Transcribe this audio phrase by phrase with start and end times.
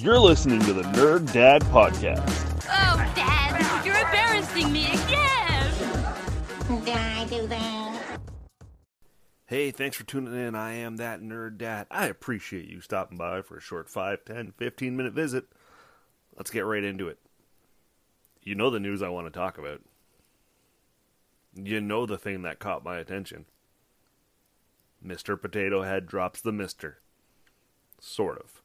[0.00, 2.22] You're listening to the Nerd Dad Podcast.
[2.70, 6.84] Oh, Dad, you're embarrassing me again.
[6.84, 8.20] Did I do that?
[9.46, 10.54] Hey, thanks for tuning in.
[10.54, 11.88] I am that Nerd Dad.
[11.90, 15.46] I appreciate you stopping by for a short 5, 10, 15 minute visit.
[16.36, 17.18] Let's get right into it.
[18.40, 19.80] You know the news I want to talk about.
[21.56, 23.46] You know the thing that caught my attention.
[25.04, 25.40] Mr.
[25.40, 27.00] Potato Head drops the mister.
[28.00, 28.62] Sort of.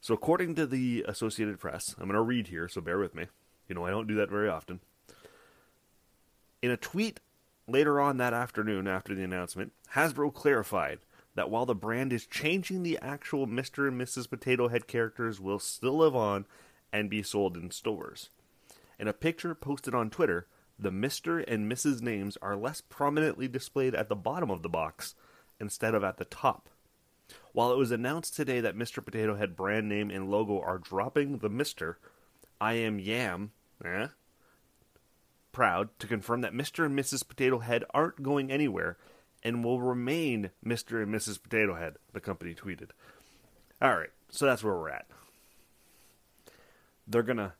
[0.00, 3.26] So, according to the Associated Press, I'm going to read here, so bear with me.
[3.68, 4.80] You know, I don't do that very often.
[6.62, 7.20] In a tweet
[7.66, 11.00] later on that afternoon after the announcement, Hasbro clarified
[11.34, 13.86] that while the brand is changing, the actual Mr.
[13.86, 14.28] and Mrs.
[14.28, 16.46] Potato Head characters will still live on
[16.92, 18.30] and be sold in stores.
[18.98, 20.46] In a picture posted on Twitter,
[20.78, 21.44] the Mr.
[21.46, 22.02] and Mrs.
[22.02, 25.14] names are less prominently displayed at the bottom of the box
[25.60, 26.68] instead of at the top.
[27.58, 29.04] While it was announced today that Mr.
[29.04, 31.96] Potato Head brand name and logo are dropping the Mr.,
[32.60, 33.50] I am Yam,
[33.84, 34.06] eh?
[35.50, 36.86] Proud to confirm that Mr.
[36.86, 37.26] and Mrs.
[37.26, 38.96] Potato Head aren't going anywhere
[39.42, 41.02] and will remain Mr.
[41.02, 41.42] and Mrs.
[41.42, 42.90] Potato Head, the company tweeted.
[43.82, 45.06] Alright, so that's where we're at.
[47.08, 47.54] They're gonna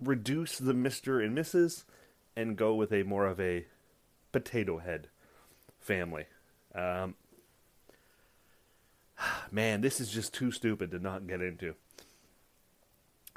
[0.00, 1.20] reduce the Mr.
[1.20, 1.82] and Mrs.
[2.36, 3.66] and go with a more of a
[4.30, 5.08] potato head
[5.80, 6.26] family.
[6.76, 7.16] Um,
[9.50, 11.74] man, this is just too stupid to not get into.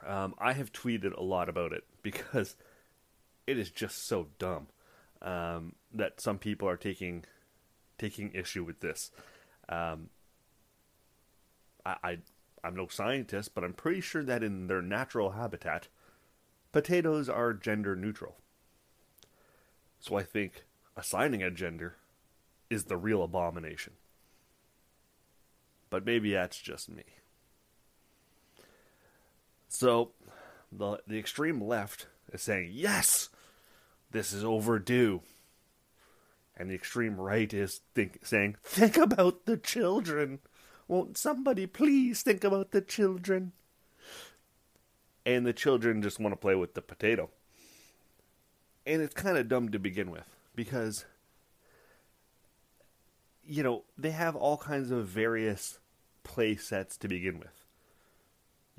[0.05, 2.55] Um, I have tweeted a lot about it because
[3.47, 4.67] it is just so dumb
[5.21, 7.23] um, that some people are taking
[7.97, 9.11] taking issue with this.
[9.69, 10.09] Um,
[11.85, 12.17] I, I
[12.63, 15.87] I'm no scientist, but I'm pretty sure that in their natural habitat,
[16.71, 18.37] potatoes are gender neutral.
[19.99, 20.65] So I think
[20.97, 21.95] assigning a gender
[22.69, 23.93] is the real abomination
[25.93, 27.03] but maybe that's just me.
[29.67, 30.09] So,
[30.71, 33.29] the the extreme left is saying yes,
[34.09, 35.21] this is overdue,
[36.57, 40.39] and the extreme right is think, saying think about the children.
[40.87, 43.51] Won't somebody please think about the children?
[45.27, 47.29] And the children just want to play with the potato.
[48.87, 50.25] And it's kind of dumb to begin with
[50.55, 51.05] because
[53.45, 55.79] you know, they have all kinds of various
[56.23, 57.65] play sets to begin with.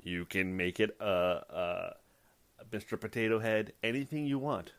[0.01, 1.05] You can make it a,
[1.49, 1.93] a,
[2.71, 2.99] Mr.
[2.99, 4.73] Potato Head, anything you want,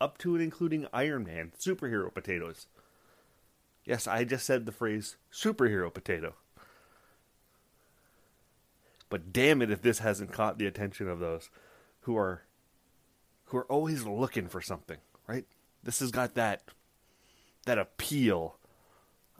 [0.00, 2.66] up to and including Iron Man, superhero potatoes.
[3.84, 6.34] Yes, I just said the phrase superhero potato.
[9.08, 11.50] But damn it if this hasn't caught the attention of those
[12.02, 12.42] who are
[13.46, 14.96] who are always looking for something,
[15.26, 15.44] right?
[15.82, 16.62] This has got that
[17.66, 18.56] that appeal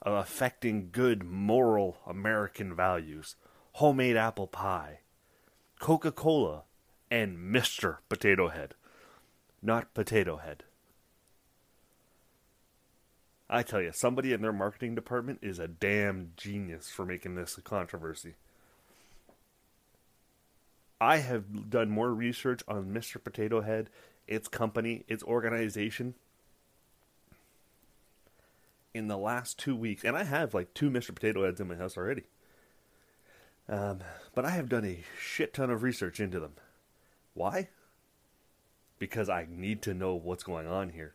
[0.03, 3.37] of affecting good moral American values.
[3.77, 5.01] Homemade apple pie,
[5.79, 6.65] Coca Cola,
[7.11, 7.99] and Mr.
[8.09, 8.75] Potato Head.
[9.63, 10.65] Not Potato Head.
[13.49, 17.57] I tell you, somebody in their marketing department is a damn genius for making this
[17.59, 18.35] a controversy.
[21.01, 23.23] I have done more research on Mr.
[23.23, 23.91] Potato Head,
[24.27, 26.15] its company, its organization,
[28.95, 31.15] in the last two weeks, and I have like two Mr.
[31.15, 32.25] Potato Heads in my house already.
[33.69, 34.01] Um,
[34.35, 36.55] but I have done a shit ton of research into them.
[37.35, 37.69] Why?
[38.99, 41.15] Because I need to know what's going on here.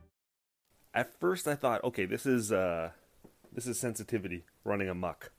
[0.93, 2.91] At first, I thought, okay, this is uh,
[3.51, 5.31] this is sensitivity running amok.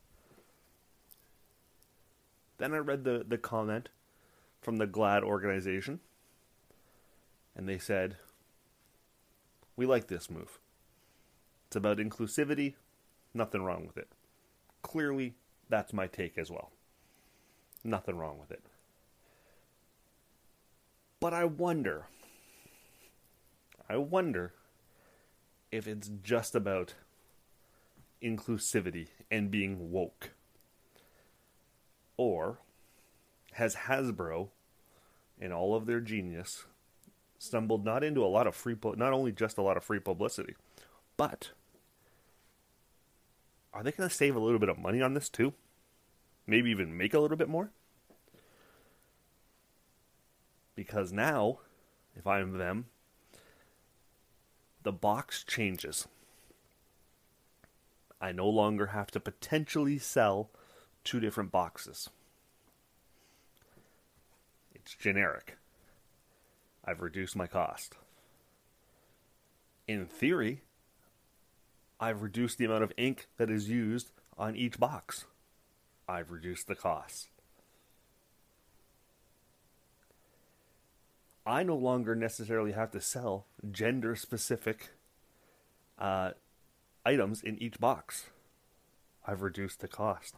[2.58, 3.88] Then I read the the comment
[4.60, 6.00] from the GLAAD organization,
[7.54, 8.16] and they said,
[9.76, 10.58] "We like this move.
[11.66, 12.74] It's about inclusivity.
[13.34, 14.08] Nothing wrong with it.
[14.82, 15.34] Clearly,
[15.68, 16.70] that's my take as well.
[17.84, 18.62] Nothing wrong with it.
[21.18, 22.06] But I wonder,
[23.88, 24.52] I wonder
[25.72, 26.94] if it's just about
[28.22, 30.30] inclusivity and being woke.
[32.16, 32.58] Or
[33.52, 34.50] has Hasbro,
[35.40, 36.66] in all of their genius,
[37.38, 40.54] stumbled not into a lot of free, not only just a lot of free publicity,
[41.16, 41.50] but
[43.72, 45.54] are they going to save a little bit of money on this too?
[46.46, 47.70] Maybe even make a little bit more?
[50.74, 51.58] Because now,
[52.14, 52.86] if I'm them,
[54.82, 56.08] the box changes.
[58.20, 60.50] I no longer have to potentially sell
[61.04, 62.08] two different boxes.
[64.74, 65.56] It's generic.
[66.84, 67.96] I've reduced my cost.
[69.88, 70.62] In theory,
[72.00, 75.24] I've reduced the amount of ink that is used on each box.
[76.08, 77.28] I've reduced the cost.
[81.44, 84.90] I no longer necessarily have to sell gender specific
[85.98, 86.32] uh,
[87.04, 88.26] items in each box.
[89.26, 90.36] I've reduced the cost.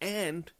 [0.00, 0.50] And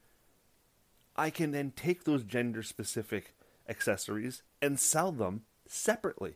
[1.17, 3.35] I can then take those gender specific
[3.69, 6.35] accessories and sell them separately.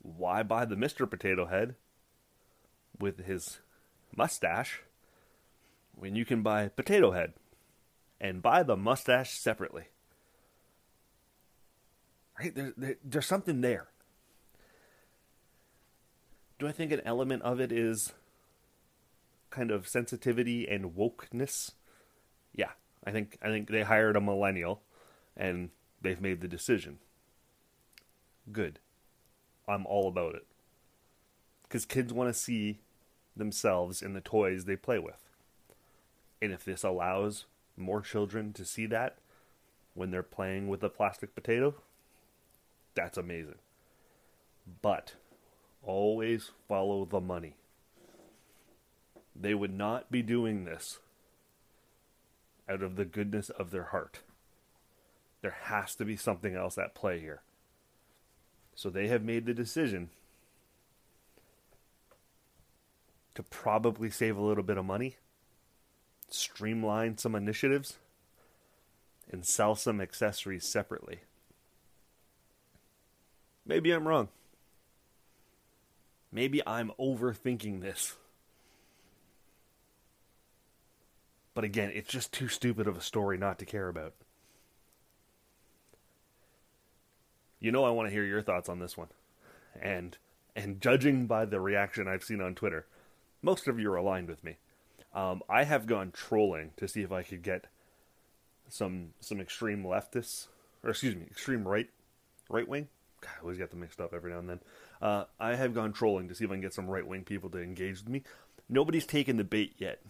[0.00, 1.08] Why buy the Mr.
[1.08, 1.74] Potato Head
[2.98, 3.60] with his
[4.16, 4.82] mustache
[5.94, 7.34] when you can buy Potato Head
[8.20, 9.88] and buy the mustache separately?
[12.38, 12.54] Right?
[12.54, 13.88] There, there, there's something there.
[16.58, 18.12] Do I think an element of it is
[19.50, 21.72] kind of sensitivity and wokeness?
[22.54, 22.70] Yeah,
[23.04, 24.82] I think I think they hired a millennial,
[25.36, 25.70] and
[26.00, 26.98] they've made the decision.
[28.52, 28.80] Good.
[29.68, 30.46] I'm all about it.
[31.62, 32.80] Because kids want to see
[33.36, 35.28] themselves in the toys they play with.
[36.40, 37.44] And if this allows
[37.76, 39.18] more children to see that
[39.94, 41.74] when they're playing with a plastic potato,
[42.98, 43.54] that's amazing.
[44.82, 45.14] But
[45.84, 47.54] always follow the money.
[49.40, 50.98] They would not be doing this
[52.68, 54.18] out of the goodness of their heart.
[55.42, 57.42] There has to be something else at play here.
[58.74, 60.10] So they have made the decision
[63.36, 65.18] to probably save a little bit of money,
[66.28, 67.98] streamline some initiatives,
[69.30, 71.20] and sell some accessories separately.
[73.68, 74.28] Maybe I'm wrong.
[76.32, 78.16] Maybe I'm overthinking this.
[81.54, 84.14] But again, it's just too stupid of a story not to care about.
[87.60, 89.08] You know I want to hear your thoughts on this one.
[89.80, 90.16] And
[90.56, 92.86] and judging by the reaction I've seen on Twitter,
[93.42, 94.56] most of you are aligned with me.
[95.14, 97.66] Um, I have gone trolling to see if I could get
[98.68, 100.46] some some extreme leftists,
[100.82, 101.90] or excuse me, extreme right
[102.48, 102.88] right wing.
[103.20, 104.60] God, I always get them mixed up every now and then.
[105.00, 107.50] Uh, I have gone trolling to see if I can get some right wing people
[107.50, 108.22] to engage with me.
[108.68, 110.02] Nobody's taken the bait yet,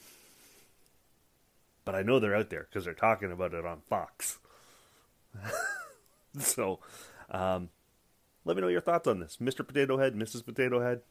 [1.85, 4.39] but I know they're out there because they're talking about it on Fox.
[6.39, 6.81] so,
[7.31, 7.71] um,
[8.45, 9.67] let me know your thoughts on this, Mr.
[9.67, 10.45] Potato Head, Mrs.
[10.45, 11.03] Potato Head.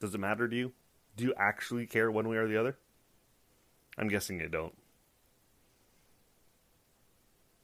[0.00, 0.72] Does it matter to you?
[1.16, 2.76] Do you actually care one way or the other?
[3.96, 4.74] I'm guessing you don't.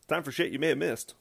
[0.08, 1.14] Time for shit you may have missed.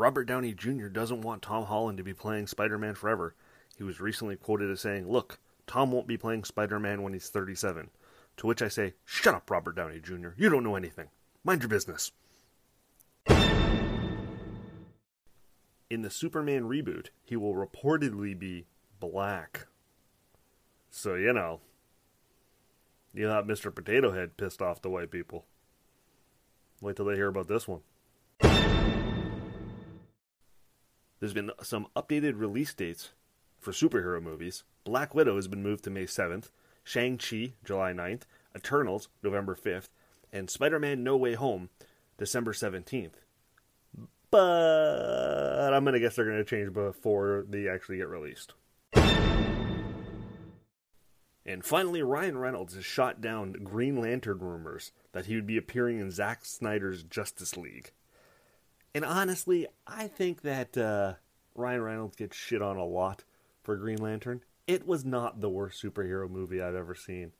[0.00, 0.86] Robert Downey Jr.
[0.86, 3.34] doesn't want Tom Holland to be playing Spider Man forever.
[3.76, 7.28] He was recently quoted as saying, Look, Tom won't be playing Spider Man when he's
[7.28, 7.90] 37.
[8.38, 10.30] To which I say, Shut up, Robert Downey Jr.
[10.38, 11.08] You don't know anything.
[11.44, 12.12] Mind your business.
[15.90, 18.64] In the Superman reboot, he will reportedly be
[19.00, 19.66] black.
[20.88, 21.60] So, you know,
[23.12, 23.74] you got Mr.
[23.74, 25.44] Potato Head pissed off the white people.
[26.80, 27.82] Wait till they hear about this one.
[31.20, 33.10] There's been some updated release dates
[33.58, 34.64] for superhero movies.
[34.84, 36.48] Black Widow has been moved to May 7th,
[36.82, 38.22] Shang-Chi, July 9th,
[38.56, 39.90] Eternals, November 5th,
[40.32, 41.68] and Spider-Man No Way Home,
[42.16, 43.12] December 17th.
[44.30, 48.54] But I'm going to guess they're going to change before they actually get released.
[51.44, 55.98] And finally, Ryan Reynolds has shot down Green Lantern rumors that he would be appearing
[55.98, 57.92] in Zack Snyder's Justice League.
[58.94, 61.14] And honestly, I think that uh,
[61.54, 63.24] Ryan Reynolds gets shit on a lot
[63.62, 64.42] for Green Lantern.
[64.66, 67.32] It was not the worst superhero movie I've ever seen.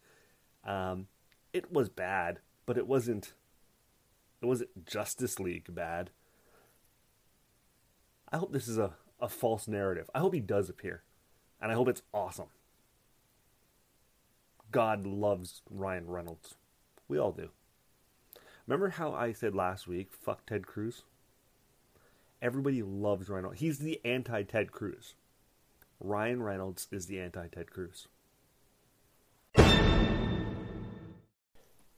[0.65, 1.07] Um,
[1.53, 3.33] it was bad, but it wasn't.
[4.43, 6.11] It wasn't Justice League bad.
[8.33, 10.09] I hope this is a, a false narrative.
[10.15, 11.03] I hope he does appear.
[11.61, 12.49] And I hope it's awesome.
[14.73, 16.55] God loves Ryan Reynolds.
[17.07, 17.51] We all do.
[18.67, 21.03] Remember how I said last week, fuck Ted Cruz?
[22.43, 23.61] Everybody loves Reynolds.
[23.61, 25.15] He's the anti Ted Cruz.
[26.01, 28.09] Ryan Reynolds is the anti Ted Cruz.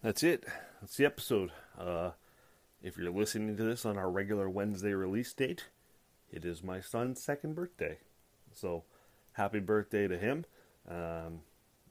[0.02, 0.44] That's it.
[0.80, 1.52] That's the episode.
[1.78, 2.10] Uh,
[2.82, 5.66] if you're listening to this on our regular Wednesday release date,
[6.28, 7.98] it is my son's second birthday.
[8.52, 8.82] So,
[9.34, 10.44] happy birthday to him.
[10.90, 11.42] Um,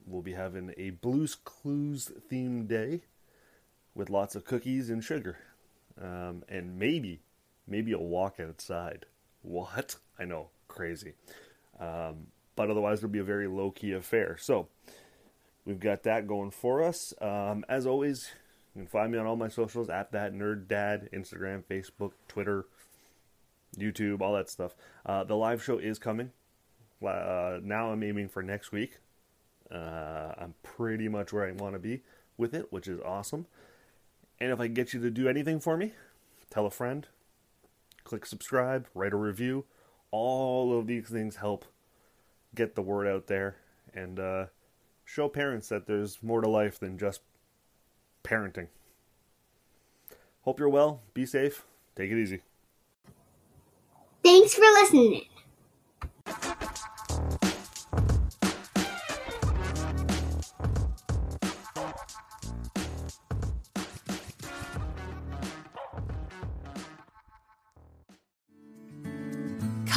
[0.05, 3.03] we'll be having a Blues Clues themed day
[3.96, 5.38] with lots of cookies and sugar.
[6.01, 7.22] Um, and maybe,
[7.72, 9.06] maybe a walk outside.
[9.42, 9.96] What?
[10.20, 11.13] I know, crazy.
[11.80, 14.38] Um, but otherwise, it'll be a very low key affair.
[14.40, 14.68] So,
[15.66, 17.13] we've got that going for us.
[17.22, 18.30] Um, as always,
[18.75, 22.66] you can find me on all my socials at that nerd dad, Instagram, Facebook, Twitter,
[23.78, 24.75] YouTube, all that stuff.
[25.06, 26.32] Uh, the live show is coming.
[27.06, 29.00] Uh, now I'm aiming for next week.
[29.72, 32.01] Uh, I'm pretty much where I want to be
[32.38, 33.48] with it, which is awesome.
[34.40, 35.94] And if I get you to do anything for me,
[36.50, 37.08] tell a friend,
[38.12, 39.63] click subscribe, write a review.
[40.12, 41.63] All of these things help
[42.53, 43.56] get the word out there
[43.94, 44.46] and uh,
[45.06, 47.22] show parents that there's more to life than just
[48.22, 48.68] parenting.
[50.41, 51.00] Hope you're well.
[51.13, 51.63] Be safe.
[51.96, 52.41] Take it easy.
[54.22, 55.24] Thanks for listening.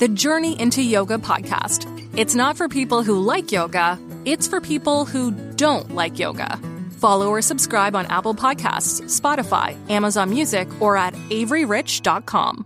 [0.00, 1.84] The Journey into Yoga podcast.
[2.16, 6.58] It's not for people who like yoga, it's for people who don't like yoga.
[6.92, 12.64] Follow or subscribe on Apple Podcasts, Spotify, Amazon Music, or at AveryRich.com.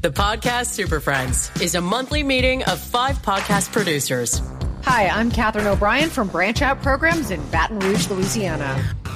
[0.00, 4.42] The Podcast Super Friends is a monthly meeting of five podcast producers.
[4.82, 8.96] Hi, I'm Katherine O'Brien from Branch Out Programs in Baton Rouge, Louisiana.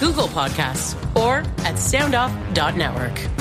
[0.00, 3.39] Google Podcasts, or at soundoff.network.